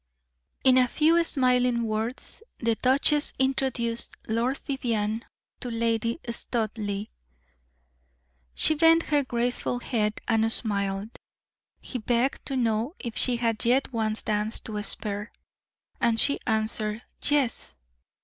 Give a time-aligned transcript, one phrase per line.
[0.63, 5.23] In a few smiling words the duchess introduced Lord Vivianne
[5.59, 7.05] to Lady Studleigh.
[8.55, 11.11] She bent her graceful head and smiled.
[11.81, 15.31] He begged to know if she had yet one dance to spare,
[15.99, 17.77] and she answered "Yes."